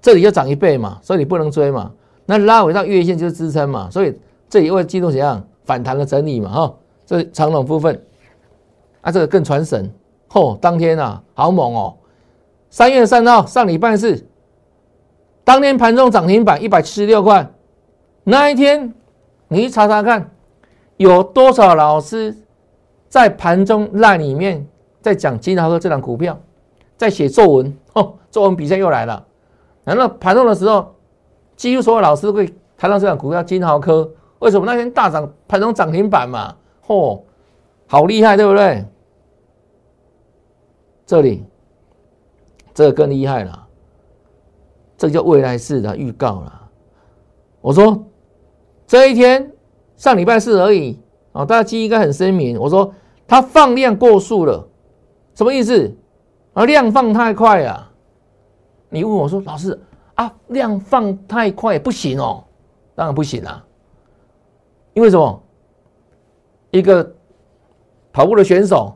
[0.00, 1.92] 这里要涨一倍嘛，所以你不能追嘛。
[2.24, 6.50] 那拉回到月线就是支撑嘛，所以这里会进入怎样反弹的整理嘛？
[6.50, 8.02] 哈，这长龙部分
[9.02, 9.92] 啊，这个更传神
[10.32, 10.58] 哦。
[10.58, 11.94] 当天啊，好猛哦！
[12.72, 14.26] 三月三号上礼拜四。
[15.44, 17.52] 当天盘中涨停板一百七十六块，
[18.24, 18.94] 那一天
[19.48, 20.30] 你去查查看，
[20.96, 22.34] 有多少老师
[23.10, 24.66] 在盘中赖里面
[25.02, 26.40] 在讲金豪科这档股票，
[26.96, 29.22] 在写作文哦，作文比赛又来了。
[29.84, 30.94] 难道盘中的时候，
[31.54, 34.10] 几乎所有老师会谈到这档股票金豪科？
[34.38, 36.56] 为什么那天大涨，盘中涨停板嘛？
[36.86, 37.20] 嚯，
[37.86, 38.82] 好厉害，对不对？
[41.04, 41.44] 这里，
[42.74, 43.68] 这个更厉害了。
[44.96, 46.70] 这叫未来式的预告了。
[47.60, 48.04] 我说
[48.86, 49.52] 这一天
[49.96, 51.00] 上礼拜四而已
[51.32, 52.58] 啊，大家记忆应该很鲜明。
[52.58, 52.94] 我说
[53.26, 54.68] 它放量过速了，
[55.34, 55.92] 什么意思？
[56.54, 57.90] 啊，量放太快啊！
[58.90, 59.80] 你问我说，老师
[60.14, 62.44] 啊，量放太快不行哦，
[62.94, 63.64] 当然不行啊。
[64.94, 65.42] 因为什么？
[66.70, 67.14] 一个
[68.12, 68.94] 跑步的选手，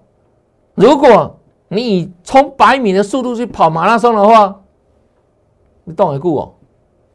[0.75, 4.63] 如果你以冲百米的速度去跑马拉松的话，
[5.85, 6.55] 你动一股哦，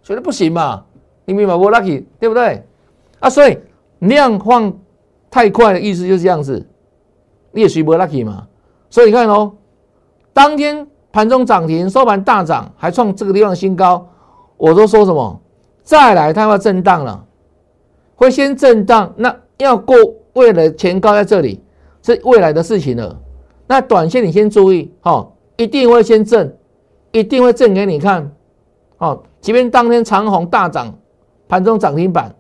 [0.04, 0.86] 觉得不行嘛？
[1.26, 2.66] 你明白不？Lucky 对不对？
[3.20, 3.58] 啊，所以
[4.00, 4.74] 量放
[5.30, 6.68] 太快的意思就是这样子，
[7.52, 8.48] 你也随不 Lucky 嘛？
[8.90, 9.54] 所以你看哦，
[10.34, 14.08] 当天盘中涨停，收盘大涨，还创这个地方新高。
[14.58, 15.40] 我都说什么？
[15.84, 17.26] 再来它要震荡了，
[18.16, 19.96] 会先震荡，那要过
[20.34, 21.64] 未来前高在这里，
[22.02, 23.21] 是未来的事情了。
[23.72, 26.58] 那短线你先注意哈，一定会先震，
[27.14, 28.30] 一定会震给你看。
[28.98, 30.94] 哦，即便当天长虹大涨，
[31.48, 32.36] 盘中涨停板，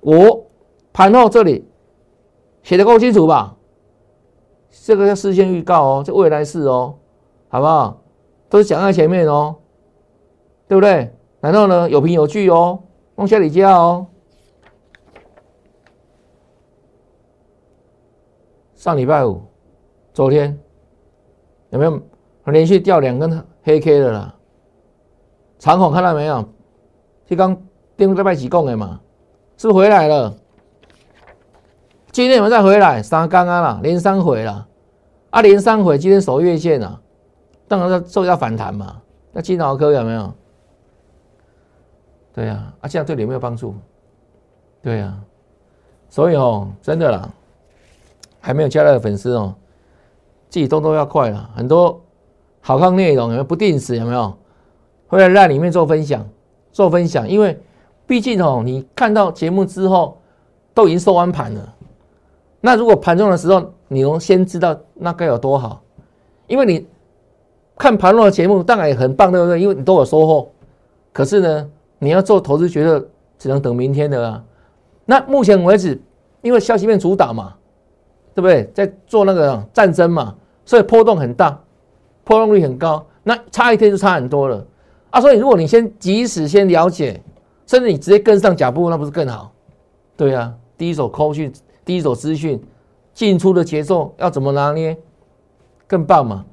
[0.00, 0.46] 我
[0.90, 1.68] 盘后这里
[2.62, 3.54] 写的够清楚吧？
[4.70, 6.94] 这个要事先预告哦，这未来事哦，
[7.48, 8.00] 好不好？
[8.48, 9.56] 都是讲在前面哦，
[10.66, 11.12] 对不对？
[11.40, 12.84] 然后呢，有凭有据哦，
[13.16, 14.06] 往下里加哦。
[18.74, 19.42] 上礼拜五，
[20.14, 20.56] 昨天
[21.70, 22.00] 有没有
[22.46, 24.32] 连续掉两根黑 K 的啦？
[25.58, 26.48] 长虹看到没有？
[27.26, 27.60] 就刚
[27.96, 29.00] 电在卖几共的嘛，
[29.56, 30.32] 是不是回来了？
[32.12, 33.02] 今天有没有再回来？
[33.02, 34.68] 三刚啊啦，连三回了，
[35.30, 37.00] 啊连三回，今天守月线啊，
[37.66, 39.02] 当然要做要反弹嘛。
[39.32, 40.32] 那金豪科有没有？
[42.32, 43.74] 对呀，啊，这样对你有没有帮助？
[44.80, 45.18] 对呀，
[46.08, 47.28] 所以哦，真的啦，
[48.38, 49.56] 还没有加入的粉丝哦，
[50.54, 51.50] 自己动作要快了。
[51.52, 52.00] 很多
[52.60, 54.32] 好看内容有没有不定时有没有？
[55.08, 56.24] 会在那里面做分享，
[56.70, 57.60] 做分享，因为
[58.06, 60.16] 毕竟哦，你看到节目之后
[60.72, 61.74] 都已经收完盘了。
[62.60, 65.82] 那如果盘中的时候你能先知道，那该有多好？
[66.46, 66.86] 因为你
[67.76, 69.60] 看盘中的节目当然也很棒，对不对？
[69.60, 70.48] 因为你都有收获。
[71.12, 71.68] 可是呢？
[71.98, 74.44] 你要做投资决策，只能等明天的啊。
[75.04, 76.00] 那目前为止，
[76.42, 77.54] 因为消息面主导嘛，
[78.34, 78.70] 对不对？
[78.72, 81.58] 在做那个战争嘛，所以波动很大，
[82.24, 83.04] 波动率很高。
[83.22, 84.66] 那差一天就差很多了
[85.10, 85.20] 啊。
[85.20, 87.20] 所以如果你先即使先了解，
[87.66, 89.52] 甚至你直接跟上脚步，那不是更好？
[90.16, 91.52] 对呀，第一手扣讯，
[91.84, 92.62] 第一手资讯，
[93.12, 94.96] 进出的节奏要怎么拿捏，
[95.86, 96.44] 更棒嘛，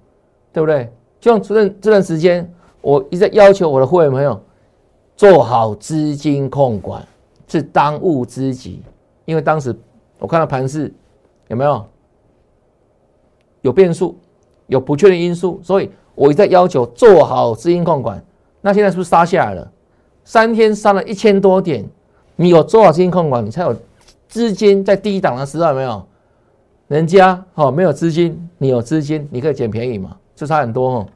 [0.54, 0.92] 对不对？
[1.20, 4.42] 就像这段这段时间，我一直在要求我的会员朋友。
[5.18, 7.06] 做好资金控管
[7.48, 8.82] 是当务之急，
[9.26, 9.76] 因为当时
[10.18, 10.92] 我看到盘市
[11.48, 11.86] 有没有
[13.62, 14.18] 有变数、
[14.68, 18.24] 有不确定因素，所以我一再要求做好资金控管。
[18.62, 19.72] 那现在是不是杀下来了？
[20.24, 21.84] 三天杀了一千多点，
[22.36, 23.76] 你有做好资金控管，你才有
[24.28, 26.04] 资金在低档的时候有没有？
[26.88, 31.08] 人家哦没有资金，你有资金，你可以捡便宜嘛，就差很多哦。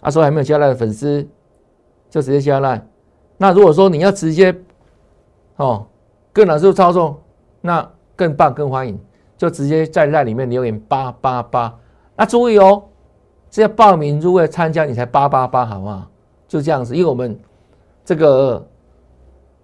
[0.00, 1.26] 啊，说还没有加来的粉丝。
[2.10, 2.82] 就直接加来。
[3.36, 4.56] 那如果说你要直接
[5.56, 5.84] 哦
[6.32, 7.20] 跟老师操作，
[7.60, 8.98] 那更棒更欢迎，
[9.38, 11.74] 就直接在那里面留言八八八。
[12.14, 12.82] 那注意哦，
[13.50, 16.06] 是要报名入会参加，你才八八八，好不好？
[16.46, 17.38] 就这样子，因为我们
[18.04, 18.66] 这个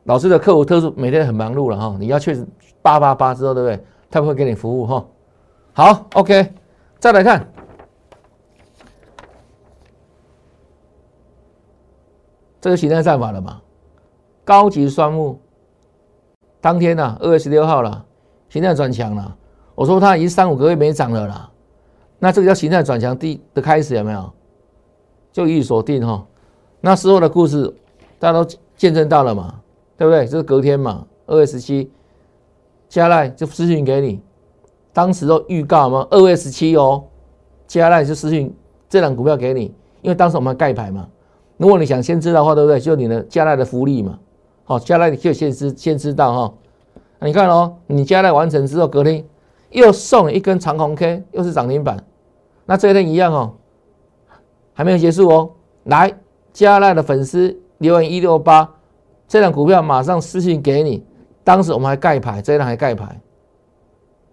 [0.05, 1.97] 老师的客户特殊，每天很忙碌了哈。
[1.99, 2.47] 你要确实
[2.81, 3.85] 八八八之后，对不对？
[4.11, 5.05] 他们会给你服务哈。
[5.73, 6.53] 好，OK，
[6.99, 7.47] 再来看。
[12.61, 13.61] 这个形态战法了嘛？
[14.45, 15.41] 高级双木
[16.61, 18.05] 当天呢，二月十六号了，
[18.49, 19.37] 形态转强了。
[19.75, 21.51] 我说它已经三五个月没涨了啦，
[22.19, 24.33] 那这个叫形态转强第的开始有没有？
[25.33, 26.25] 就一锁定哈。
[26.81, 27.75] 那时候的故事
[28.19, 29.55] 大家都见证到了嘛，
[29.97, 30.27] 对不对？
[30.27, 31.91] 就是隔天嘛，二月十七，
[32.89, 34.21] 加赖就私信给你，
[34.93, 37.03] 当时都预告嘛，二月十七哦，
[37.67, 38.55] 加赖就私信
[38.89, 41.09] 这档股票给你，因为当时我们盖牌嘛。
[41.57, 42.79] 如果你想先知道的话，对不对？
[42.79, 44.19] 就你的加赖的福利嘛。
[44.65, 46.55] 好，加赖你就先知先知道哈。
[47.21, 49.25] 你看哦，你加赖完成之后，隔天
[49.81, 52.03] 又送一根长红 K，又是涨停板。
[52.65, 53.55] 那这一天一样哦，
[54.73, 55.51] 还没有结束哦。
[55.85, 56.17] 来，
[56.53, 58.71] 加赖的粉丝留言一六八，
[59.27, 61.05] 这档股票马上私信给你。
[61.43, 63.21] 当时我们还盖牌，这一档还盖牌。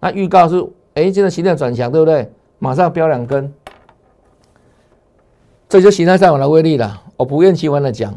[0.00, 2.32] 那预告是，哎，现在形态转强，对不对？
[2.58, 3.52] 马上飙两根。
[5.68, 7.02] 这就形态上网的威力了。
[7.16, 8.16] 我不厌其烦的讲，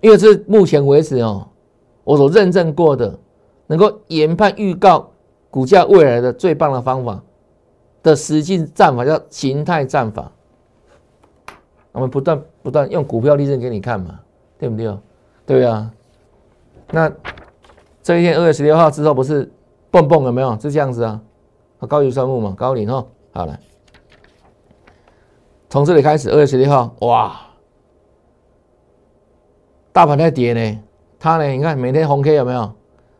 [0.00, 1.48] 因为这目前为止哦，
[2.04, 3.18] 我所认证过的
[3.66, 5.11] 能够研判预告
[5.52, 7.22] 股价未来的最棒的方法
[8.02, 10.32] 的实际战法，叫形态战法。
[11.92, 14.18] 我们不断不断用股票例证给你看嘛，
[14.58, 14.98] 对不对？
[15.44, 15.92] 对啊。
[16.90, 17.12] 那
[18.02, 19.52] 这一天二月十六号之后不是
[19.90, 20.58] 蹦蹦有没有？
[20.58, 21.20] 是这样子啊，
[21.86, 23.58] 高于三木嘛，高领哦，好了。
[25.68, 27.38] 从这里开始，二月十六号，哇，
[29.92, 30.82] 大盘在跌呢，
[31.18, 32.72] 它呢，你看每天红 K 有没有？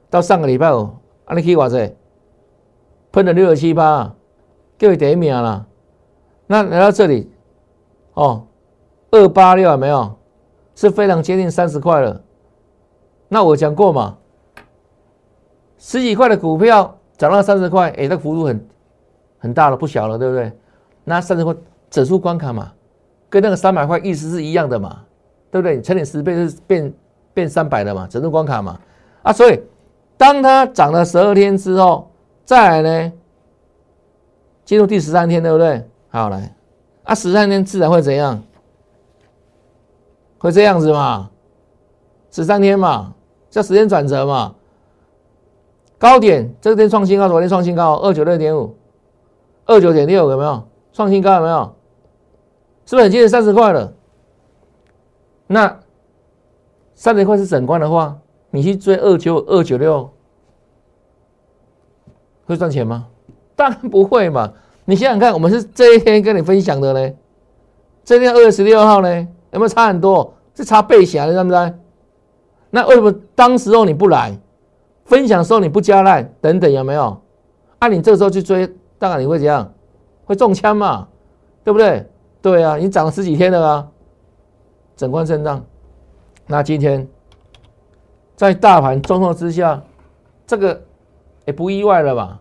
[0.09, 0.89] 到上个礼拜五，
[1.27, 1.95] 啊，你去哇塞，
[3.13, 4.15] 喷了六十七八，
[4.79, 5.67] 叫你第一名了。
[6.47, 7.31] 那来到这里，
[8.15, 8.47] 哦，
[9.11, 10.15] 二八六有没有？
[10.75, 12.21] 是非常接近三十块了。
[13.29, 14.17] 那我讲过嘛，
[15.79, 18.67] 十几块的股票涨到三十块，哎，那幅度很
[19.39, 20.51] 很大了，不小了，对不对？
[21.05, 21.55] 那三十块。
[21.91, 22.73] 整数关卡嘛，
[23.29, 25.03] 跟那个三百块意思是一样的嘛，
[25.51, 25.79] 对不对？
[25.83, 26.95] 乘以十倍是变
[27.35, 28.81] 变三百的嘛，整数关卡嘛。
[29.23, 29.61] 啊，所以
[30.17, 32.11] 当它涨了十二天之后，
[32.45, 33.13] 再来呢，
[34.65, 35.89] 进入第十三天，对不对？
[36.09, 36.55] 好来，
[37.05, 38.43] 啊，十三天自然会怎样？
[40.39, 41.31] 会这样子嘛？
[42.31, 43.15] 十三天嘛，
[43.49, 44.55] 叫时间转折嘛。
[45.99, 48.77] 高点这天创新高，昨天创新高，二九六点五，
[49.67, 51.37] 二九点六有没有创新高？
[51.37, 51.75] 有没有？
[52.85, 53.95] 是不是很接近三十块了？
[55.47, 55.79] 那
[56.95, 58.19] 三十块是整关的话，
[58.51, 60.11] 你去追二九二九六，
[62.47, 63.07] 会赚钱吗？
[63.57, 64.53] 当然不会嘛！
[64.85, 67.15] 你想想看，我们是这一天跟你分享的呢，
[68.05, 69.09] 这天二月十六号呢，
[69.53, 70.35] 有没有差很多？
[70.55, 71.73] 是差倍侠，你知不对？
[72.71, 74.37] 那为什么当时候你不来
[75.05, 77.21] 分享的时候你不加赖等等有没有？
[77.79, 79.73] 啊，你这个时候去追，当然你会怎样？
[80.25, 81.07] 会中枪嘛？
[81.63, 82.07] 对不对？
[82.41, 83.89] 对啊，你涨了十几天了啊，
[84.97, 85.65] 整关震荡。
[86.47, 87.07] 那今天
[88.35, 89.81] 在大盘重挫之下，
[90.47, 90.83] 这个
[91.45, 92.41] 也不意外了吧？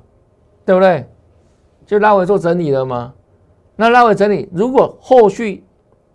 [0.66, 1.08] 对不对？
[1.86, 3.14] 就拉回做整理了吗？
[3.76, 5.66] 那拉回整理，如果后续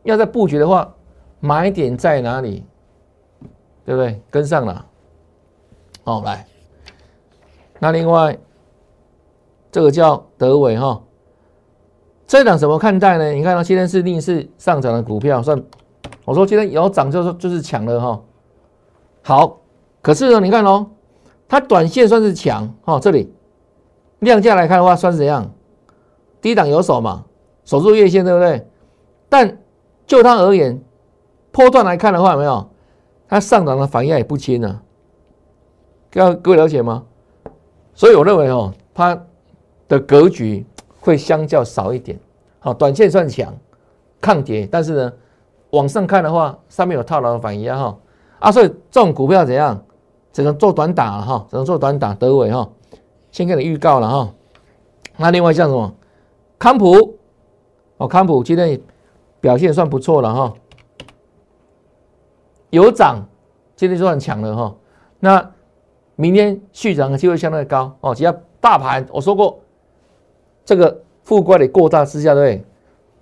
[0.05, 0.95] 要再布局的话，
[1.41, 2.65] 买点在哪里？
[3.85, 4.21] 对不对？
[4.31, 4.87] 跟上了。
[6.05, 6.47] 好，来。
[7.79, 8.39] 那另外，
[9.71, 11.03] 这个叫德伟哈，
[12.27, 13.31] 这档怎么看待呢？
[13.33, 15.63] 你看到今天是逆势上涨的股票，算
[16.25, 18.23] 我说今天有涨就是就是强了哈。
[19.23, 19.59] 好，
[20.01, 20.87] 可是呢，你看哦，
[21.49, 23.33] 它短线算是强哈，这里
[24.19, 25.51] 量价来看的话，算是怎样？
[26.41, 27.25] 低档有手嘛，
[27.65, 28.67] 守住月线对不对？
[29.29, 29.59] 但
[30.07, 30.81] 就它而言，
[31.51, 32.69] 波段来看的话，有没有？
[33.29, 34.83] 它上涨的反应也不轻啊。
[36.11, 37.05] 各各位了解吗？
[37.95, 39.21] 所以我认为哦，它
[39.89, 40.65] 的格局
[41.01, 42.19] 会相较少一点。
[42.59, 43.55] 好，短线算强，
[44.21, 45.13] 抗跌，但是呢，
[45.71, 47.97] 往上看的话，上面有套牢的反应哈。
[48.39, 49.83] 啊，所以这种股票怎样？
[50.37, 52.13] 只能做短打哈，只能做短打。
[52.13, 52.69] 德伟哈，
[53.31, 54.35] 先给你预告了哈。
[55.17, 55.95] 那另外像什么？
[56.59, 57.17] 康普
[57.97, 58.79] 哦，康普今天
[59.41, 60.53] 表现算不错了哈，
[62.69, 63.27] 有涨，
[63.77, 64.77] 今天就算强了哈。
[65.21, 65.51] 那
[66.17, 69.59] 明天续涨的机会相对高哦，只要大盘我说过，
[70.67, 72.63] 这个负乖离过大之下，对，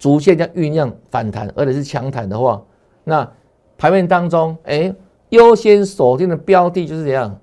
[0.01, 2.61] 逐渐将酝酿反弹，而且是强弹的话，
[3.05, 3.31] 那
[3.79, 4.93] 盘面当中，哎，
[5.35, 7.39] 优先锁定的标的就是这样，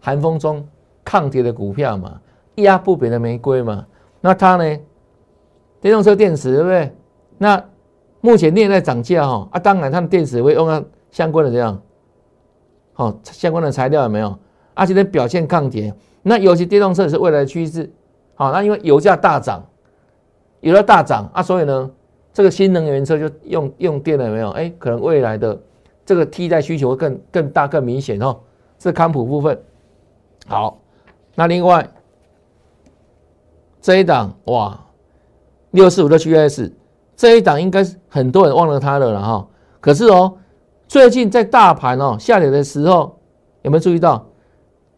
[0.00, 0.66] 寒风中
[1.02, 2.20] 抗跌的股票嘛，
[2.56, 3.86] 压不扁的玫瑰嘛，
[4.20, 4.78] 那它呢？
[5.80, 6.92] 电动车电池对不对？
[7.38, 7.62] 那
[8.20, 11.80] 目前链在涨价哈啊，当然它的电池会用到相关的这样，
[12.92, 14.36] 好相关的材料有没有？
[14.74, 17.88] 而且呢表现抗跌，那尤其电动车是未来的趋势，
[18.34, 19.64] 好，那因为油价大涨，
[20.60, 21.90] 油价大涨啊，所以呢
[22.32, 24.50] 这个新能源车就用用电了没有？
[24.50, 25.56] 哎，可能未来的
[26.06, 28.38] 这个替代需求更更大更明显哦。
[28.78, 29.62] 是康普部分
[30.46, 30.78] 好，
[31.34, 31.86] 那另外
[33.82, 34.80] 这一档哇。
[35.72, 36.72] 六四五的 GS
[37.16, 39.46] 这一档应该是很多人忘了它了了哈。
[39.78, 40.38] 可是哦，
[40.88, 43.18] 最近在大盘哦下跌的时候，
[43.60, 44.26] 有没有注意到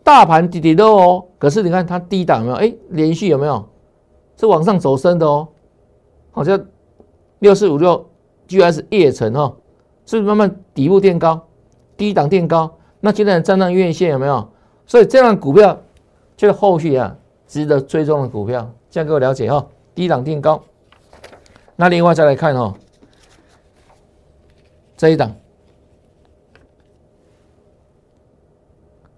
[0.05, 1.25] 大盘跌跌的哦？
[1.37, 2.57] 可是你看它低档有没有？
[2.57, 3.69] 哎，连续有没有？
[4.37, 5.49] 是往上走升的哦。
[6.31, 6.65] 好像
[7.41, 8.09] 六四五六
[8.47, 9.53] GS 叶城哈，
[10.09, 11.47] 是不是慢慢底部垫高，
[11.95, 12.79] 低档垫高。
[13.01, 14.49] 那今天站上月线有没有？
[14.87, 15.79] 所以这样股票
[16.35, 17.15] 就是后续啊
[17.47, 19.67] 值得追踪的股票，这样各位了解哈。
[19.95, 20.63] 低档垫高，
[21.77, 22.73] 那另外再来看哦，
[24.97, 25.31] 这一档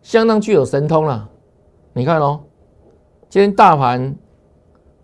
[0.02, 1.30] 相当具有神通了。
[1.92, 2.40] 你看哦，
[3.28, 4.16] 今天大盘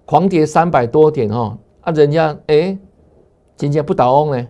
[0.04, 2.76] 狂跌三百多点哦，啊，人家哎，
[3.54, 4.48] 今天不倒翁呢，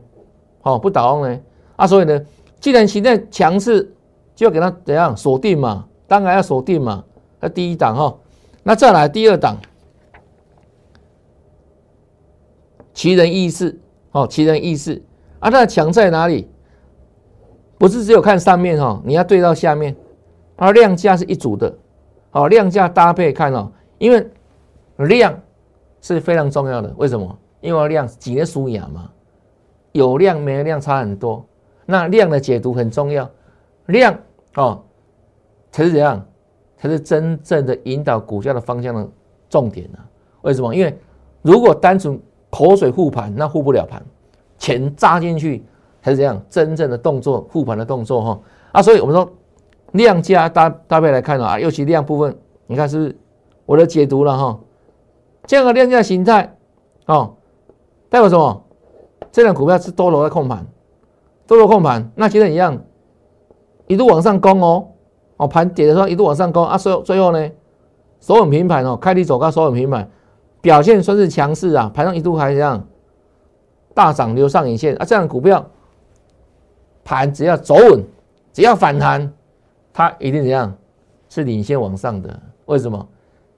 [0.67, 1.41] 哦，不倒翁呢，
[1.77, 2.21] 啊，所以呢，
[2.59, 3.89] 既然形态强势，
[4.35, 5.87] 就要给它怎样锁定嘛？
[6.09, 7.05] 当然要锁定嘛。
[7.39, 8.19] 那第一档哈，
[8.65, 9.57] 那再来第二档。
[12.93, 13.79] 奇人异事，
[14.11, 15.01] 哦，奇人异事
[15.39, 16.49] 啊，它的强在哪里？
[17.79, 19.95] 不是只有看上面哈，你要对到下面，
[20.57, 21.73] 而量价是一组的，
[22.33, 24.27] 哦，量价搭配看哦，因为
[24.97, 25.41] 量
[26.01, 26.93] 是非常重要的。
[26.97, 27.39] 为什么？
[27.61, 29.09] 因为量几年属雅嘛，
[29.97, 31.45] 有量没量差很多，
[31.87, 33.29] 那量的解读很重要，
[33.87, 34.17] 量
[34.55, 34.83] 哦
[35.73, 36.25] 才是怎样，
[36.77, 39.09] 才是真正的引导股价的方向的
[39.49, 39.99] 重点呢？
[40.43, 40.75] 为什么？
[40.75, 40.97] 因为
[41.43, 44.03] 如果单纯口水护盘那护不了盘，
[44.59, 45.65] 钱扎进去
[46.01, 48.41] 还是这样，真正的动作护盘的动作哈
[48.73, 49.31] 啊，所以我们说
[49.93, 53.17] 量价搭搭配来看啊，尤其量部分，你看是不是
[53.65, 54.59] 我的解读了哈？
[55.47, 56.57] 这样的量价形态
[57.07, 57.35] 哦，
[58.09, 58.63] 代表什么？
[59.33, 60.67] 这两股票是多头在控盘，
[61.47, 62.79] 多头控盘，那其实一样，
[63.87, 64.89] 一路往上攻哦
[65.37, 67.51] 哦，盘跌的时候一路往上攻啊，最最后呢，
[68.21, 70.09] 所有平盘哦，开低走高，所有平盘。
[70.63, 72.85] 表现算是强势啊，盘上一度还这样
[73.95, 75.65] 大涨留上影线啊，这样股票
[77.05, 78.03] 盘只要走稳，
[78.53, 79.33] 只要反弹，
[79.93, 80.75] 它一定怎样
[81.29, 82.41] 是领先往上的？
[82.65, 83.07] 为什么？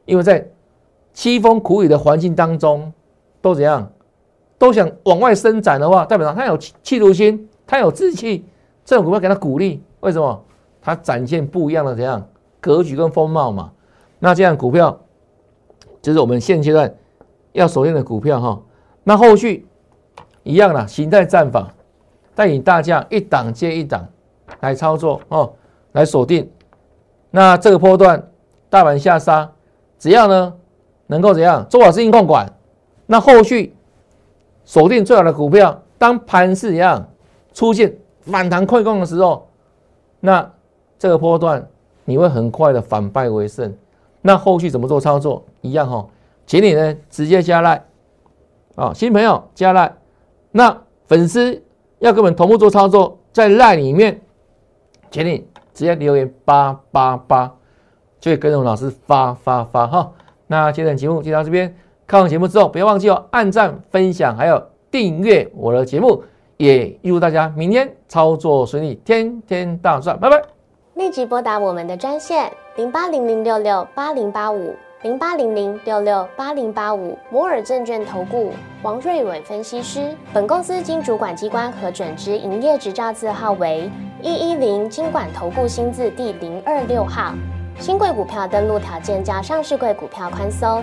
[0.05, 0.47] 因为在
[1.15, 2.93] 凄风苦雨的环境当中，
[3.41, 3.91] 都怎样
[4.59, 8.45] 都想往外伸展的话，代表上它有气度心，它有志气，
[8.85, 9.83] 这种股票给它鼓励。
[10.01, 10.45] 为什么？
[10.81, 12.27] 它展现不一样的怎样
[12.61, 13.73] 格局跟风貌嘛？
[14.19, 14.99] 那这样股票。
[16.01, 16.95] 就是我们现阶段
[17.53, 18.63] 要锁定的股票哈，
[19.03, 19.67] 那后续
[20.45, 21.75] 一样的形态战法，
[22.37, 24.07] 带领大家一档接一档
[24.61, 25.53] 来操作哦，
[25.93, 26.49] 来锁定。
[27.33, 28.31] 那这个波段
[28.71, 29.51] 大盘下杀，
[29.99, 30.55] 只要呢
[31.09, 32.51] 能够怎样做好资金控管，
[33.05, 33.75] 那后续
[34.69, 35.83] 锁定最好的股票。
[35.97, 37.09] 当盘势一样
[37.55, 39.49] 出现反弹快攻的时候，
[40.21, 40.53] 那
[40.99, 41.67] 这个波段
[42.05, 43.75] 你会很快的反败为胜。
[44.21, 45.43] 那后续怎么做操作？
[45.63, 46.07] 一样哈，
[46.47, 47.83] 请你呢直接加来
[48.77, 49.97] 啊，新朋友加来。
[50.53, 51.63] 那粉丝
[51.99, 54.21] 要跟我们同步做操作，在赖里面，
[55.11, 57.55] 请你直接留言八八八，
[58.21, 60.13] 就会跟着老师发发发哈。
[60.47, 61.75] 那今天节目就到这边，
[62.09, 64.59] 看完节目之后不要忘记哦，按赞、分享，还有
[64.91, 66.25] 订阅我的节目，
[66.57, 70.41] 也预祝大家明天操作顺利，天天大赚，拜拜。
[70.95, 78.53] 立即拨打我们的专线零八零零六六八零八五零八零零六六八零八五摩尔证券投顾
[78.83, 80.17] 王瑞伟分析师。
[80.33, 83.91] 本公司经主管机关核准之营业执照字号为
[84.23, 87.35] 一一零金管投顾新字第零二六号。
[87.79, 90.83] 新贵股票登录条件较上市贵股票宽松，